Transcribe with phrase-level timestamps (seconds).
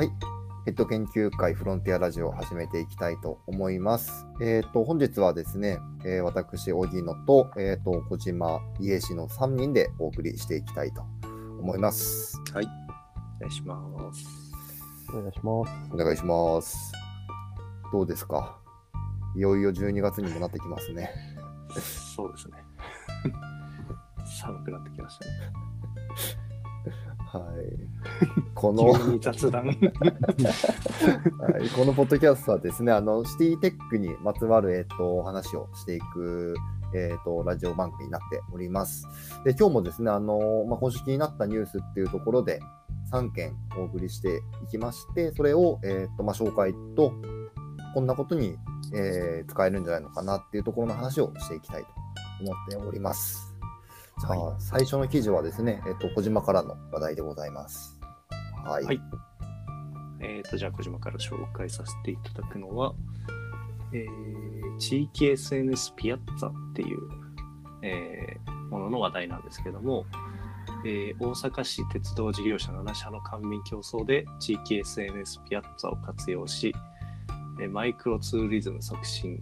[0.00, 0.10] はい。
[0.64, 4.26] ヘッド研究会フロンティアラジオを始めていきたいと思います。
[4.40, 11.02] えっ、と、本日はですね、えー私、荻野と、えっ、と、小島、家氏の3人でお送りしていきたいと
[11.60, 12.40] 思います。
[12.54, 12.64] はい。
[12.64, 13.76] お願いしま
[14.14, 14.26] す。
[15.12, 15.92] お願いします。
[15.92, 16.92] お願いします。
[17.92, 18.58] どうですか？
[19.36, 21.10] いよいよ12月にもなってきますね。
[22.16, 22.54] そうですね。
[24.40, 26.49] 寒くなってきましたね。
[27.32, 27.44] はい。
[28.54, 29.66] この、雑談。
[29.70, 29.76] はい、
[31.76, 36.56] このポッドキャストはですね、あのシティテックにまつわる、えっとお話をしていく、
[36.92, 39.06] えっとラジオ番組になっております。
[39.44, 42.60] で今日もですね、あのまあ、今週気になったニュースっていうところで
[43.12, 47.12] 3件お送りしていきまして、それを、えっとまあ、紹介と、
[47.94, 48.58] こんなことに、
[48.92, 51.88] えー使えるんじゃないのかなっていうところの話をしていきたいと
[52.42, 53.49] 思っております。
[54.20, 57.98] さあ、は最初の記事はですね、えっと小島からの話題でございます。
[58.64, 58.84] はい。
[58.84, 59.00] はい
[60.22, 62.94] えっと、じゃあ、小島から紹介させていただくのは、
[63.92, 66.98] えー地域 SNS ピアッツァっていう、
[67.82, 70.04] えーものの話題なんですけども、
[70.84, 76.74] えー大阪市鉄道事業者7社の官民競争で地域 SNS ピアッツァを活用し、
[77.60, 79.38] えーマイクロツーリズム促進を、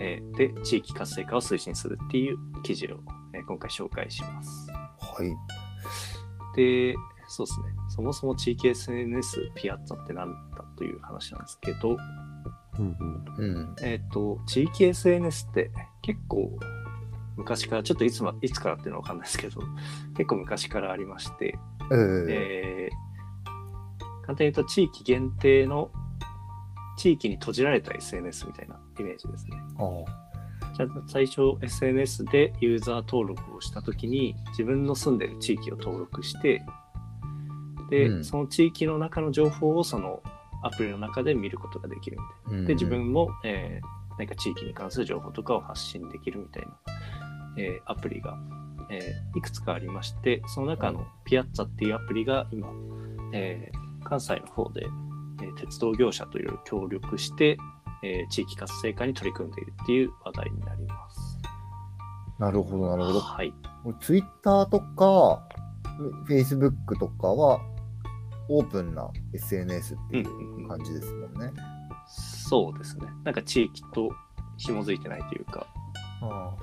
[0.00, 3.00] えーで地域活性化を推進するっていう記事を、
[3.34, 4.68] えー今回紹介します。
[4.70, 6.56] はい。
[6.56, 6.94] で、
[7.28, 7.66] そうですね。
[7.88, 11.96] そもそも地域 SNS ピアッツァって何だという話なんですけど、
[12.78, 12.96] うん
[13.38, 13.44] うん。
[13.44, 13.76] うん。
[13.82, 15.70] えっ、と、地域 SNS って
[16.02, 16.58] 結構
[17.36, 19.60] 昔から、ちょっといつ,、ま、いつからっていうのはわかんないですけど、
[20.16, 21.58] 結構昔からありまして、
[21.90, 23.10] えーえー
[24.22, 25.90] 簡単に言うと地域限定の
[27.00, 29.56] 地域に閉じられた SNS みたいなイメージですね。
[29.78, 30.30] あ
[30.76, 36.62] じゃあ最初 SNS でユーザー登録をしたときに自分の住んでる地域を登録して
[37.88, 40.22] で、うんその地域の中の情報をその
[40.62, 42.64] アプリの中で見ることができるみたいな。
[42.64, 42.66] あ。
[42.66, 46.68] で自分も、えー何か地域に関する情報とかを発信できるみたいな、
[47.56, 48.36] えーアプリが、
[48.90, 52.68] えーいくつかありましてその中のピアッツァっていうアプリが今、
[53.32, 54.86] えー関西の方で、
[55.42, 57.58] えー鉄道業者といろいろ協力して、
[58.02, 61.38] えー地域活性化に取り組んでいるっていう話題になります。
[62.38, 63.20] なるほど、なるほど。
[63.20, 63.52] はい。
[64.00, 65.46] ツイッターとか、
[66.24, 67.60] フェイスブックとかは、
[68.48, 71.52] オープンな SNS っていうんうんううん感じですもんね。
[72.08, 73.06] そうですね。
[73.24, 74.10] なんか地域と
[74.56, 75.66] 紐づいてないというか、
[76.22, 76.56] あ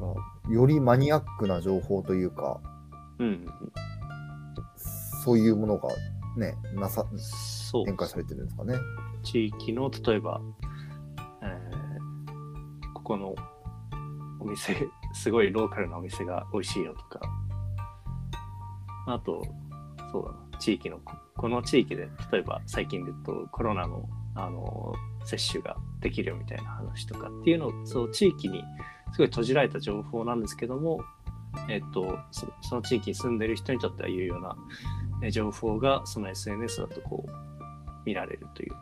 [0.00, 2.60] あよりマニアックな情報というか、
[3.18, 3.46] うんうん
[5.24, 5.88] そういうものが
[6.36, 7.06] ね、なさ
[7.84, 8.74] 展開されてるんですかね。
[9.22, 10.40] 地域の例えば、
[11.42, 11.86] えー
[12.94, 13.34] ここの
[14.40, 17.20] お店 すごいローカルなお店が美味しいよとか。
[19.06, 19.42] あと
[20.10, 20.58] そうだな。
[20.58, 24.94] 地域のここの地域で例えば最近で言うとコロナのあの
[25.24, 28.62] 接種ができるよみたいな話とかっていうのをそう地域に
[29.12, 31.00] すごい閉じられた情報なんですけども
[31.68, 34.56] えっとそその地域に住んでる人にとっては有用な
[34.95, 34.95] え
[35.30, 37.30] 情報がその SNS だとこう
[38.04, 38.72] 見られるという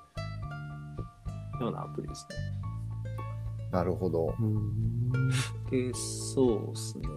[1.62, 2.36] ようなアプリですね。
[3.70, 4.34] なるほど。
[4.38, 5.28] うん。
[5.70, 7.08] で、そうですね。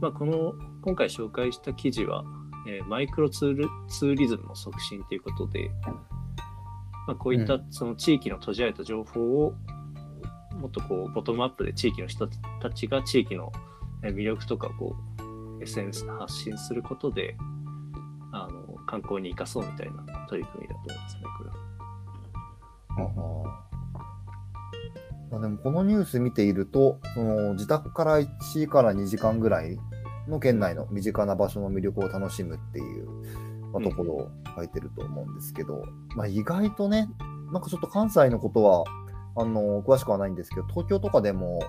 [0.00, 2.24] まあ、この、今回紹介した記事は、
[2.66, 5.70] えーマイクロツールツーリズムの促進ということで、
[7.06, 9.54] まあ、こういったうその地域の閉じられた情報を、
[10.60, 12.28] もっとこう、ボトムアップで地域の人
[12.60, 13.52] たちが地域の
[14.02, 14.96] えー魅力とかをこ
[15.60, 17.36] う、SNS で発信することで、
[18.88, 21.68] 観光に生かそうみたいな取り組みだと思いますね、これは。
[25.30, 29.78] まあ、でもこのニュース見ていると、その自宅から1から2時間ぐらい
[30.26, 33.08] の県内の身近な場所の魅力を楽しむっていう、
[33.72, 35.84] まあ、ところを書いてると思うんですけど、
[36.16, 37.10] まあ、意外とね、
[37.52, 38.84] なんかちょっと関西のことは
[39.36, 41.60] あの詳しくはないんですけど、東京とかでも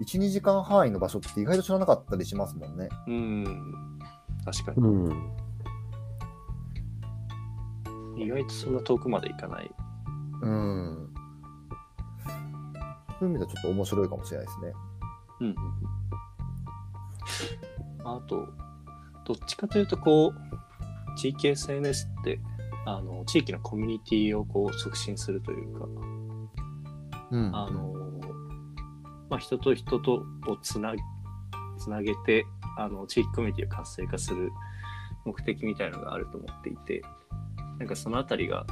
[0.00, 2.88] 1、2時間範囲の場所って意外と知らなかったりしますもんね。
[3.06, 3.98] うん、
[4.44, 4.78] 確かに。
[4.78, 5.41] うん。
[8.22, 9.70] 意外とそんな遠くまで行かない。
[10.42, 11.12] うん。
[13.18, 14.72] そういう意味ではちょっと面白いかもしれないですね。
[15.40, 15.54] うん。
[18.04, 18.48] あと、
[19.24, 22.40] どっちかというと、こう、地域 SNS って、
[22.84, 25.86] あの、地域のコミュニティをこう促進するというか、
[27.30, 27.92] うんあの、
[29.30, 30.94] まあ、人と人とをつな
[31.78, 32.44] つなげて、
[32.76, 34.50] あの、地域コミュニティを活性化する
[35.24, 37.02] 目的みたいなのがあると思っていて、
[37.82, 38.64] なんかそのあたりが、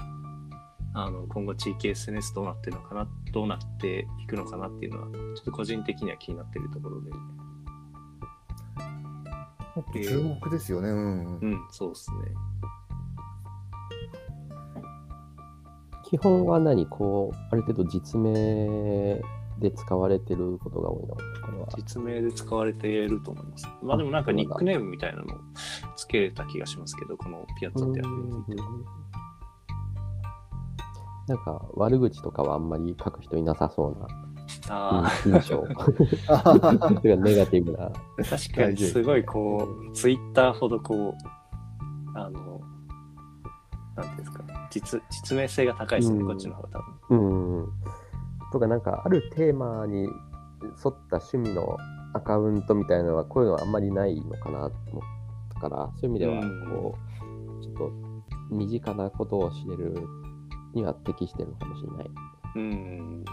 [0.95, 7.11] あの今後地域 SNS どうなってるのかな、どうなっていくのかなっていうのは、ちょっと個人的には気になっているところで。
[10.05, 10.91] 注目ですよね。
[10.91, 11.39] うん。
[11.39, 12.17] うん、そうですね。
[16.09, 19.21] 基本は何こう、ある程度実名
[19.59, 21.21] で使われてることが多いのこ
[21.51, 21.69] れは。
[21.77, 23.67] 実名で使われていると思います。
[23.83, 25.27] まあでもなんかニックネームみたいなの
[26.11, 28.69] けれた気がしますけど、このピアッツァってやつについては。
[31.29, 33.97] なんか悪口とかはあんまり書く人いなさそう
[34.69, 35.63] な印象。
[35.63, 37.91] ネガティブな。
[38.29, 41.15] 確かにすごいこう、ツイッターほどこ
[42.15, 42.61] う、あの、
[43.95, 47.21] なんていうんですか、実実名性が高いですね、うんこっちの方が多分。
[47.21, 47.69] うん。
[48.53, 50.11] とかなんかあるテーマに沿っ
[51.09, 51.77] た趣味の
[52.15, 55.01] アカウントみたいなのはこういうのはあんまりないのかなと思
[55.61, 56.99] から、そういう意味ではうんこ
[57.61, 57.93] う、ちょっと
[58.51, 59.95] 身近なことを知れる
[60.75, 62.11] には適してるのかもしれない。
[62.57, 63.25] うん。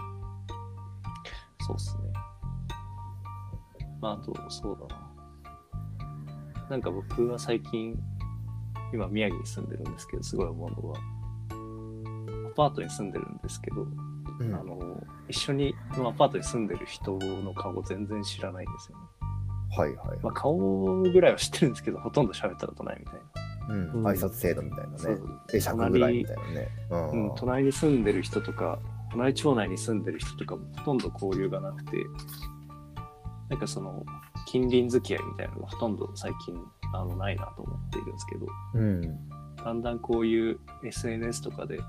[1.66, 2.12] そうっすね。
[4.00, 5.08] まあ、あと、そうだな。
[6.70, 7.98] なんか僕は最近、
[8.92, 10.98] 今宮城に住んでるんですけど、すごい思うのは、
[12.52, 13.86] アパートに住んでるんですけど、
[14.40, 14.78] うんあの、
[15.28, 19.04] 一緒にアパートに住んでる人の顔を全然知らないんですよね。
[19.76, 20.18] はいはい。
[20.22, 23.20] まあ、顔ぐらいは知ってるんですけど、ほとんど喋ったことないみたいな。
[23.68, 25.20] うんうん挨拶制度みたいなね。
[25.46, 26.68] 会釈ぐらいみたいなね。
[26.90, 28.78] うんうん、隣に住んでる人とか、
[29.10, 32.06] 隣町内に住んでる人とかもほとんど交流がなくて、
[33.50, 34.04] なんかその、
[34.46, 36.58] 近隣付き合いみたいなのがほとんど最近
[36.94, 39.02] あのないなと思っているんですけど、うん。
[39.56, 41.86] だんだんこういう SNS とかで、いわ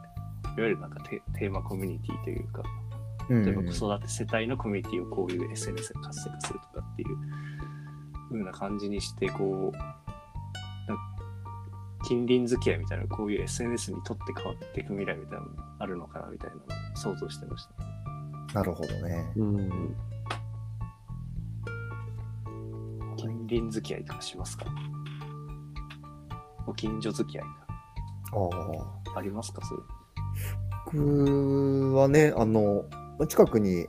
[0.57, 2.63] ゆるなんかテテーマコミュニティというか、
[3.29, 7.09] うん例えば子育て世帯のコミュニティをこういう SNS で活性化するとかっていう
[8.29, 9.77] 風な感じにして、こう、
[12.05, 16.65] 近隣付き合いみたいな、こういう SNS にとって変わっていく未来みたいなのもあるのかなみたいなのを
[16.95, 17.73] 想像してました。
[18.53, 19.31] なるほどね。
[19.35, 19.95] うん。
[23.17, 24.65] 近隣付き合いとかしますか？
[26.65, 28.49] ご近所付き合いあ
[29.15, 29.19] あ。
[29.19, 29.61] ありますか？
[29.65, 29.81] それ。
[30.85, 32.85] 僕はね、あの、
[33.27, 33.87] 近くに、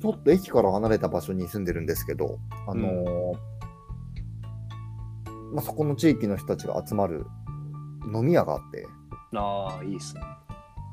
[0.00, 3.34] ちょっと駅から離れた場所に住んでるんですけど、あの、
[5.52, 7.26] まあ、そこの地域の人たちが集まる
[8.14, 8.86] 飲み屋があって、
[9.34, 10.22] ああ、いいっすね。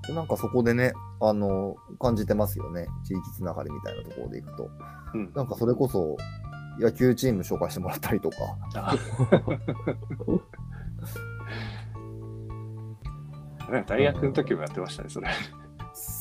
[0.08, 2.88] でなんかそこでね、あの、感じてますよね。
[3.06, 4.70] 地域つながりみたいなところで行くと。
[5.14, 5.32] うん。
[5.34, 6.18] なんかそれこそ、
[6.80, 8.38] 野球チーム紹介してもらったりとか
[13.88, 15.30] 大学の時もやってましたね、それ。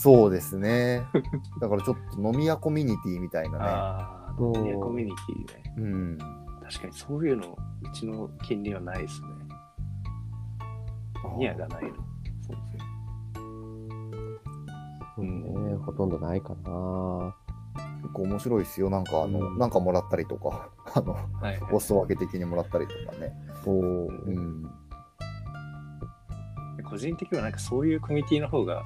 [0.04, 1.06] そうですね。
[1.62, 5.62] だからちょっと飲み屋コミュニティみたいなああ、飲み屋コミュニティね。
[5.62, 5.74] ね。
[5.78, 6.18] うん。
[6.62, 9.28] 確かにそういうの、うちの近隣はないですね。
[11.24, 11.88] 飲み屋がないの。
[11.88, 12.80] そうですね。
[15.16, 17.34] そうね、ほとんどないかな。
[18.02, 18.90] 結構面白いですよ。
[18.90, 23.32] なんかあの、うんなんかもらったりとか、 あの、はい、はいお裾分け的にもらったりとかね。
[23.64, 24.70] おうーん。
[26.84, 28.82] 個人的にはなんかそういうコミュニティの方が、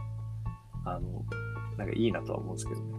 [0.96, 1.24] あの、
[1.76, 2.98] なんかいいなとは思うんですけどね。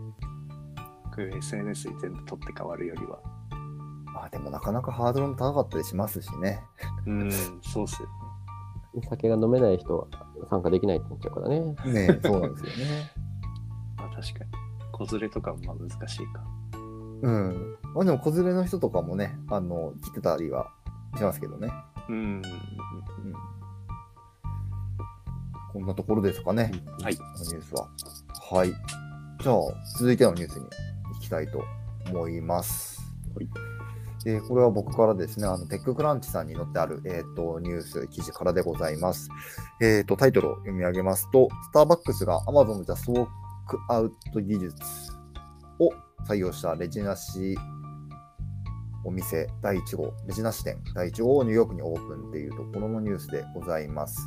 [1.16, 3.20] こういう SNS に全部取って変わるよりは。
[4.14, 6.62] まあでもなかなかハードルも高かったりしますしね。
[7.06, 7.32] うん、
[7.62, 8.14] そうっすよね。
[8.96, 10.08] お酒が飲めない人は
[10.50, 11.60] 参加できないってなっちゃうからね。
[11.60, 13.12] ねえそうなんですよね。
[13.98, 14.52] まあ確かに。
[14.92, 16.44] 子連れとかもまあ難しいか。
[17.22, 17.78] うん。
[17.94, 20.72] まあでも子連れの人とかもね、あの、来てたりは
[21.18, 21.72] しますけどね。
[22.08, 22.16] うん。
[22.16, 22.42] うん。
[25.74, 26.72] こんなところですかね。
[27.02, 27.16] はい。
[27.16, 27.88] このニュースは。
[28.52, 28.70] はい。
[29.42, 29.56] じゃあ、
[29.98, 30.66] 続いてのニュースに
[31.14, 31.64] 行きたいと
[32.12, 33.00] 思います。
[33.36, 33.50] はい。
[34.24, 39.30] で、これは僕からですね、あの、テッククランチさんに載ってある、えっ、と、ニュース記事からでございます。
[39.82, 43.28] えっ、と、タイトルを読み上げますと、スターバックスが Amazon ジャストウォー
[43.68, 44.76] クアウト技術
[45.80, 45.90] を
[46.28, 47.58] 採用したレジなし
[49.06, 54.20] お店第1号、レジなし店第1号をニューヨークにオープンっていうところのニュースでございます。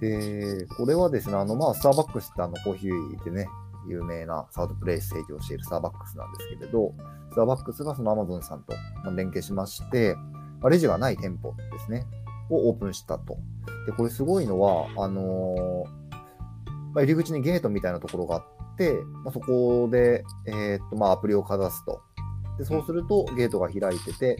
[0.00, 3.48] で、これはですね、あの、まあ、スターバックスってあの、コーヒーでね、
[3.86, 6.94] 有名なサードプレイス提供しているスターバックスなんですけれど、
[7.30, 8.74] スターバックスがその Amazon さんと
[9.16, 10.16] 連携しまして、
[10.68, 12.06] レジがない店舗ですね、
[12.50, 13.38] をオープンしたと。
[13.86, 15.98] で、これすごいのは、あのー
[16.94, 18.94] まあ、入り口にゲートみたいなところがあって、
[19.24, 22.00] まあ、そこで、えーっと、まあ、アプリをかざすと。
[22.58, 24.38] で、そうするとゲートが開いてて、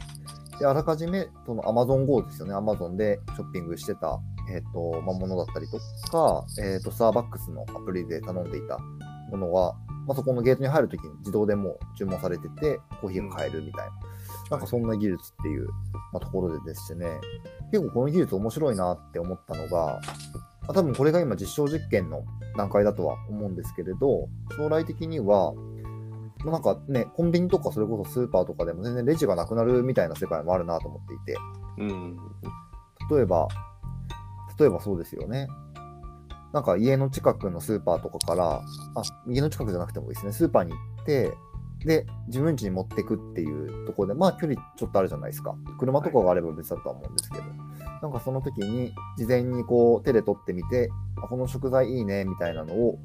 [0.58, 2.54] で、あらかじめ、その Amazon Go ですよね。
[2.54, 4.18] Amazon でショッピングしてた、
[4.50, 5.78] えーっと、まあ、ものだったりと
[6.10, 8.78] か、えーっと、スターバックスのアプリで頼んでいた
[9.30, 9.74] ものが、
[10.06, 13.92] まあ、そこのゲートに入るときに自動でもう注文されてて、コーヒーが買えるみたいな、
[14.50, 15.68] なんかそんな技術っていう、
[16.12, 17.06] まあ、ところでですね、
[17.70, 20.00] 結構この技術面白いなって思ったのが、
[20.62, 22.24] まあ多分これが今実証実験の
[22.56, 25.52] 段階だとは思うんですけれど、将来的には、
[26.44, 31.36] まあなんかね、コンビニとかそれこそスーパーとかでも全然レジがなくなるみたいな世界もあるなと思っていて、
[31.78, 32.16] うん。
[33.10, 33.48] 例えば、
[34.58, 35.48] 例えばそうですよね。
[36.52, 38.62] なんか家の近くのスーパーとかから、
[38.94, 40.32] あ、家の近くじゃなくてもいいですね。
[40.32, 41.32] スーパーに行って、
[41.84, 45.54] で、自分家に持ってくっていうところで、まあ距離ちょっとあるじゃないですか。
[45.78, 47.44] 車とかがあれば別だとは思うんですけど、
[48.02, 50.90] なんかその時に事前にこう手で取ってみて、
[51.22, 52.98] あこの食材いいねみたいなのを、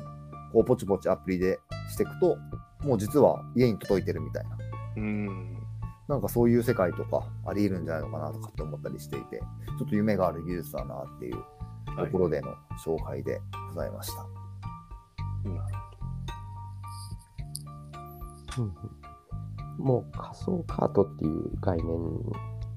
[0.53, 2.37] こうポチポチアプリでしていくと、
[2.87, 4.57] もう実は家に届いてるみたいな。
[4.97, 5.62] うん。
[6.07, 11.35] なんかそういう世界とかあり得るんじゃないのかなとかって思ったりしていて、ちょっと夢がある技術だなっていう
[11.97, 12.53] ところでの
[12.85, 14.23] 紹介でございました。
[15.49, 15.73] なる
[18.57, 18.73] うんうん
[19.79, 21.97] もう仮想カートっていう概念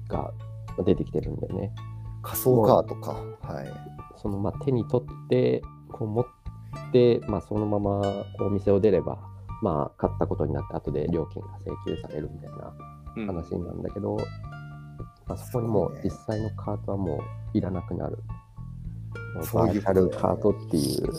[0.07, 0.31] が
[0.83, 1.71] 出てきてるんだよね。
[2.23, 3.13] 仮想カートか。
[3.41, 3.71] はい。
[4.17, 6.25] そのまあ手に取って、こう持っ
[6.91, 9.19] て、まあ、そのままこうお店を出れば、
[9.61, 12.73] まあ、買ったことになって、後で料金が請求されるみたいな
[13.25, 14.17] 話なんだけど、
[15.25, 17.21] まあ、そこにもう実際のカートはも
[17.53, 18.17] ういらなくなる。
[19.43, 21.13] そうバーチャルカートっていう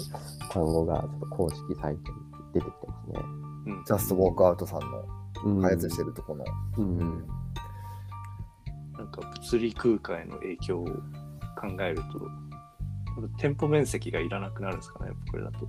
[0.51, 2.19] 単語がちょっと公式サイトに
[2.55, 3.21] 出てきてますね。
[3.67, 5.05] うんジャストウォークアウトさんの
[5.45, 6.45] うん開発してるところの。
[6.79, 7.29] うんうん
[8.99, 10.91] なんか物理空間への影響を考
[11.81, 12.29] えると、
[13.39, 15.69] 店舗面積がいらなくなるんですかね、これだと。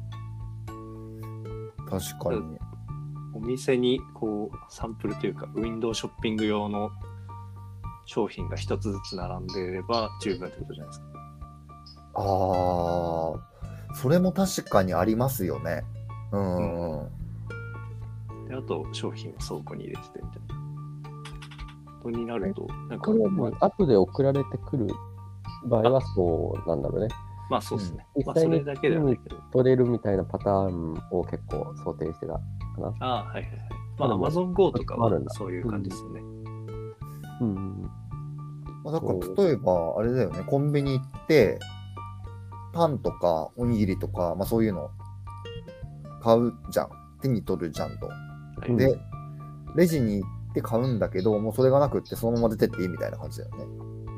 [1.87, 2.57] 確かに。
[3.33, 6.91] お店にこうサンプルというか、ウィンドウショッピング用の
[8.05, 11.05] 商品が一つずつ並んでいれば十分ってことじゃないですか。
[12.15, 12.21] あ
[13.91, 15.83] あ、それも確かにありますよね。
[16.31, 17.01] うん。
[17.01, 17.09] うん
[18.47, 20.59] で、あと商品を倉庫に入れててみたいな。
[22.01, 24.87] ことになると、なんかこれはもう後で送られてくる
[25.65, 27.09] 場合はそうなんだろうね。
[27.49, 28.05] まあそうですね。
[28.15, 29.37] うんまあそれだけではないけど。
[29.51, 32.39] 取れるみたいなパターンを結構想定してた
[32.79, 32.95] かな。
[32.99, 33.49] ああ、はいはいはい。
[33.97, 36.21] まあ Amazon Go とかはあるんだそういう感じですよね。
[37.41, 37.89] うん。
[38.83, 41.59] まあ、だから例えば、あれだよね、コンビニ行って、
[42.73, 44.91] パンとかおにぎりとか、まあそういうの
[46.21, 46.89] 買うじゃん。
[47.21, 48.07] 手に取るじゃんと。
[48.07, 48.13] は
[48.67, 48.99] いで、
[49.75, 53.65] レジに行って買うんだけど、もうそれがなくってそのまま出てっていいみたいな感じだよね。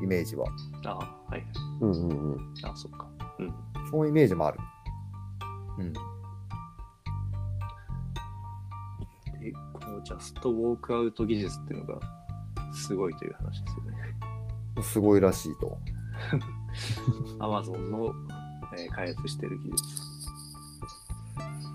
[0.02, 0.46] イメージは。
[0.84, 1.44] ああ、はいはい。
[1.80, 2.52] うんうんうん。
[2.64, 3.08] ああ、そっか。
[3.38, 3.54] うん。
[3.90, 4.58] そのイメージもある。
[5.78, 5.92] うん。
[9.92, 12.00] で、このジャストウォークアウト技術っていうのが
[12.74, 14.82] すごいという話ですよね。
[14.82, 15.78] すごいらしいと。
[17.38, 18.14] Amazon の、
[18.76, 19.82] えー開発してる技術。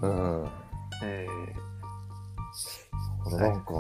[0.02, 0.48] うん。
[1.04, 1.28] え
[3.24, 3.72] これなんか、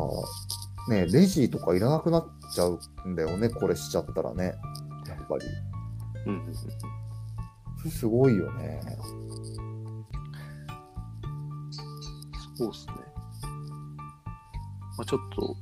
[0.89, 2.79] ね、レジとかいらなくなっちゃう
[3.09, 4.55] んだよね、これしちゃったらね。
[5.07, 5.45] やっぱり。
[6.25, 6.67] ーうんうんうんそ
[7.85, 8.81] れすごいよね。
[12.55, 13.06] そうですね。
[14.97, 15.55] まあ、ちょっと、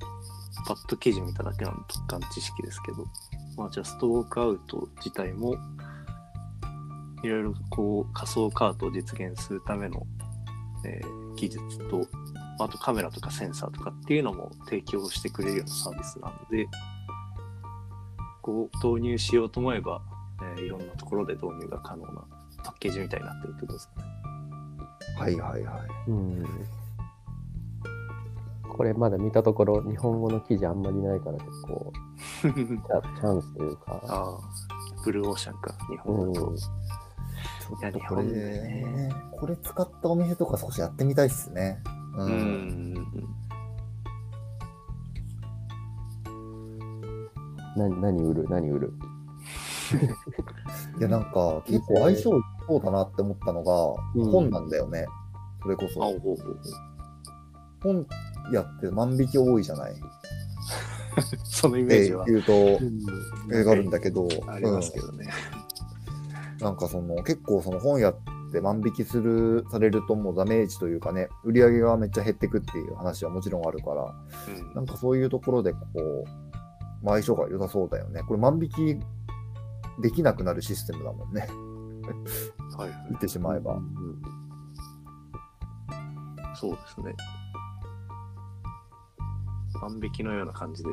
[0.68, 3.06] パッと記事見ただけなんで、突貫知識ですけど、
[3.58, 5.56] まあ、ジャストウォークアウト自体も、
[7.24, 10.06] いろいろこう仮想カートを実現するための、
[10.86, 12.08] えー技術と、
[12.60, 16.68] あとカメラとかセンサーとかっていうのも提供してくれるようなサービスなので、
[18.42, 20.02] こう導入しようと思えば、
[20.58, 22.24] えーいろんなところで導入が可能な
[22.64, 24.08] パッケージみたいになってるってことですかね。
[25.18, 26.10] はいはいはい。
[26.10, 26.46] うん
[28.76, 31.94] これまだ見たところ、日本語の記事あんまりないから結構
[32.44, 34.40] チャチャンスというか、ああ、
[35.06, 36.48] ブルーオーシャンか、日本だと。
[36.48, 41.82] うんちょいやっとこれ日本でねこれ使ったお店とか少しやってみたいっすね。
[42.18, 42.32] ううん
[42.94, 42.96] ん。
[47.76, 48.46] 何何売る？
[48.50, 48.94] 何売る？
[51.00, 52.24] いや、なんか結構相性
[52.68, 53.74] そうだなって思ったのが、
[54.16, 55.06] うん本なんだよね。
[55.62, 56.00] それこあ、そ。
[56.02, 56.60] ほうほうほう。
[57.84, 58.06] 本
[58.52, 59.96] やって万引き多いじゃない？
[61.44, 62.26] そのイメージは。
[62.26, 62.54] 言うと、
[63.54, 65.30] 映画あるんだけど、ありますけどね。
[66.60, 66.66] うん。
[66.66, 68.16] なんかその結構その本屋っ
[68.52, 74.74] て万引きするされるともうダメージというかね売り上げがめっちゃ減ってくっていう話はもちろんあるからうん。
[74.74, 76.26] なんかそういうところでこう、
[77.06, 78.22] まあ、相性が良さそうだよね。
[78.28, 79.00] これ万引き
[80.02, 81.48] できなくなるシステムだもんね。
[82.78, 83.00] はいはい。
[83.10, 84.22] 言ってしまえば、うん。
[86.56, 87.16] そうですね。
[89.80, 90.90] 万引きのような感じで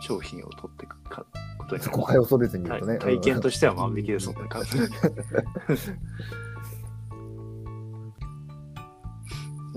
[0.00, 1.24] 商品を取っていくか
[1.58, 1.92] ことになる。
[1.92, 4.28] そこは恐れずに言うとね、体体験うんとしては万引きです。
[4.28, 5.04] もんね、完全にた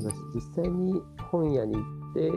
[0.03, 1.01] だし実際に
[1.31, 2.31] 本屋に行って、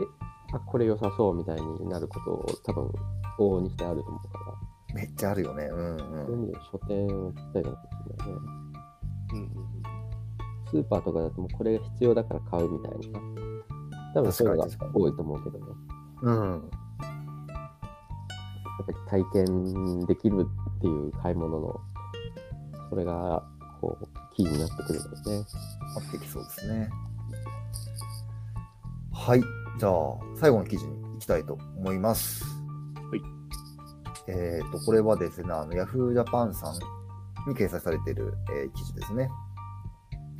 [0.53, 2.91] あ、これ良さそうみたいになることを多分
[3.39, 5.65] 往々にしてあると思うから、めっちゃあるよね。
[5.65, 8.41] うんそういううん意味で書店をぴったりなのかもしれないね。
[9.33, 9.83] うんうん。
[10.69, 12.97] スーパーとかだともうこれが必要だから買うみたいな
[14.13, 15.65] 多分そういうのが多いと思うけどね。
[16.21, 16.71] うん。
[18.63, 21.81] やっぱり体験できるっていう買い物の、
[22.89, 23.43] それが、
[23.81, 25.37] こう、キーになってくるんですね。
[25.37, 26.89] なってきそうですね。
[29.11, 29.41] はい。
[29.79, 29.91] じゃあ、
[30.35, 32.43] 最後の記事に行きたいと思います。
[33.09, 33.21] はい。
[34.27, 39.29] えっ、と、これはですね、あの、Yahoo Japan さんに掲載されている、えー記事ですね。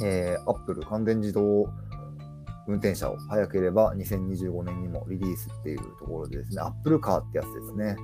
[0.02, 1.70] えー、Apple 完全自動
[2.68, 7.96] 運転車を早ければ2025年にもリリースっていうところでですね、Apple Car ってやつですね。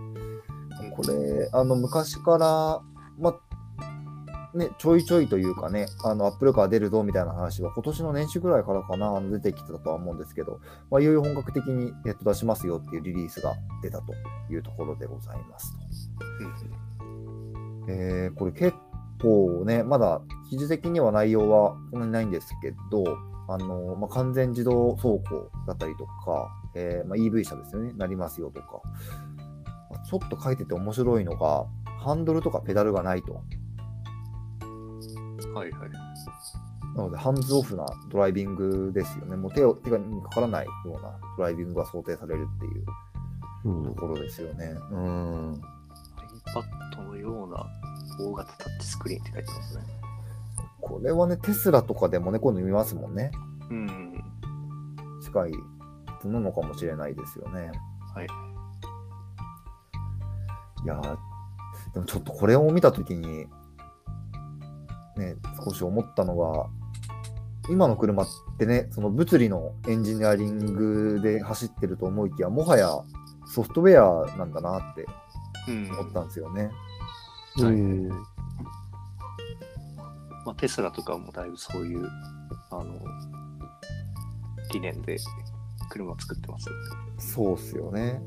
[0.96, 2.82] これ、あの、昔から、
[3.18, 14.14] まあ、ね、ちょいちょいというかね、あの、アップルカー出るぞみたいな話は、今年の年始ぐらいからかな、あの出てきてたとは思うんですけど、まあ、いよいよ本格的に、えっと、出しますよっていうリリースが出たと
[14.52, 15.80] いうところでございますと。
[17.92, 18.74] えーこれ結
[19.22, 23.04] 構ね、まだ記事的には内容はそんなにないんですけど、
[23.52, 28.82] あのまあ、完全自動走行だったりとか、えーまあ、EV 車ですよね、なりますよとか、
[29.90, 31.66] まあちょっと書いてて面白いのが、
[32.00, 33.34] ハンドルとかペダルがないと。
[35.56, 35.90] はいはい。
[36.96, 39.36] なので、ハンズオフなドライビングですよね。
[39.36, 42.86] もう手を手がにかからないようなドライビングが想定されるっていう
[43.66, 44.02] うんと。
[44.02, 44.76] ころですよね。
[44.92, 45.54] うん。
[45.54, 47.66] iPad のような
[48.20, 49.84] 大型タッチスクリーンって書いてますね。
[50.90, 53.32] これはね、テスラとかでもね、こういうの見ますもんね。
[53.70, 54.24] うん。
[55.22, 55.52] 近い
[56.26, 57.72] なのかもしれないですよね。
[58.16, 58.28] はい。
[60.84, 61.18] いやー
[61.94, 63.46] でもちょっとこれを見たときに、
[65.18, 66.68] ね、少し思ったのが、
[67.70, 68.28] 今の車っ
[68.58, 72.90] てね、その物理のエンジニアリングで走ってると思いきや、もはや
[73.46, 75.06] ソフトウェアなんだなって
[75.68, 75.92] うん。
[75.92, 76.72] 思ったんですよね。
[77.58, 77.76] はいう
[78.14, 78.39] ん
[80.50, 82.10] まあ、テスラとかもだいぶそういう、
[82.72, 83.00] あの、
[84.74, 85.16] 理念で
[85.92, 86.66] 車を作ってます。
[87.20, 88.20] そうっすよね。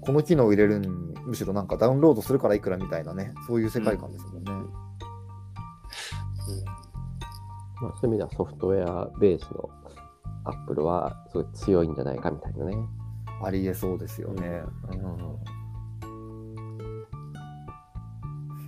[0.00, 0.88] この機能を入れるに、
[1.26, 4.52] むしろなんかダウンロードするからいくらみたいなね、そういう世界観ですもんね。
[7.82, 9.68] まあ、そういう意味ではソフトウェアベースの
[10.44, 12.74] Apple はすごい強いんじゃないかみたいなね。
[13.42, 14.62] ありえそうですよね。
[14.92, 15.64] うん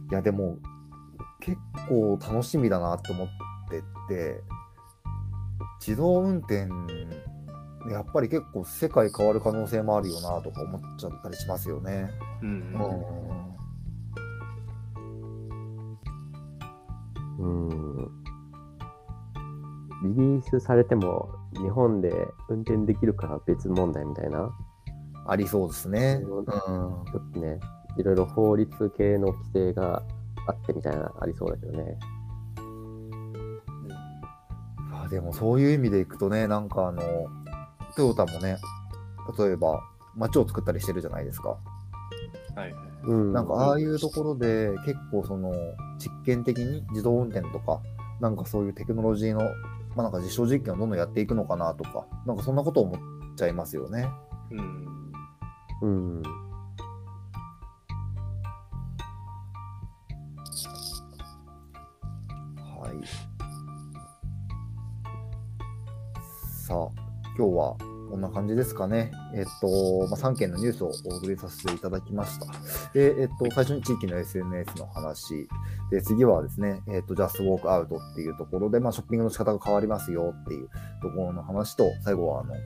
[0.09, 0.59] いや、でも、
[1.47, 3.29] 結構楽しみだなって思っ
[3.71, 4.43] てて、
[5.79, 6.67] 自動運転、
[7.89, 12.11] やっぱり結構世界変わる可能性もあるよなとか思っちゃったりしますよね。
[12.43, 12.75] うん。
[17.39, 18.11] うんうん。
[20.03, 22.13] リリースされても日本で
[22.49, 24.51] 運転できるかは別問題みたいな。
[25.29, 26.21] ありそうですね。
[26.25, 27.61] ううんんちょっとね、
[27.99, 30.03] いろいろ法律系の規制が
[30.47, 31.99] あってみたいなありそうだけどね。
[34.93, 37.03] あでもそういう意味でいくとね、なんかあの、
[37.97, 38.59] トヨタもね、
[39.39, 39.81] 例えば
[40.15, 41.51] 街を作ったりしてるじゃないですか。
[41.51, 41.57] は
[42.57, 42.73] いはい。
[43.05, 43.33] うん。
[43.33, 45.53] なんかああいうところで結構その
[45.99, 47.81] 実験的に自動運転とか、
[48.21, 49.41] なんかそういうテクノロジーの、
[49.95, 54.09] まあなんか実証実験をどんどんやっていくのかなとか、なんかそんなことを思っちゃいますよね。
[54.51, 55.13] うん。
[55.83, 56.23] うん。
[66.67, 66.89] さあ、
[67.39, 67.77] 今日は
[68.11, 69.13] こんな感じですかね。
[69.37, 72.47] えっと、まあ、3件のニュースをお送りさせていただきました。
[72.93, 75.49] で、えっと、最初に地域の SNS の話。
[75.93, 80.69] で、次はですね、えっと、Just Walk Out っていうところで、まあ、ショッピングの仕方が変わりますよっていう
[81.03, 82.57] ところの話と、最後は、あの、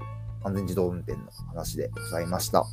[0.44, 2.64] 安全自動運転の話でございました。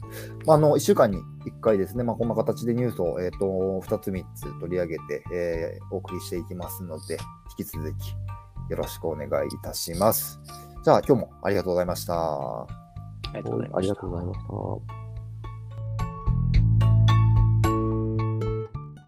[0.45, 7.17] まあ、あの、1週間に1回ですね、まあ、こんな形でニュースを、えっと、2つ3つ取り上げて、えーお送りしていきますので、
[7.59, 8.15] 引き続き
[8.69, 10.39] よろしくお願いいたします。
[10.87, 12.13] じゃあ、今日もありがとうございました。
[12.13, 12.67] あ
[13.81, 14.39] りがとうございまし
[14.97, 15.06] た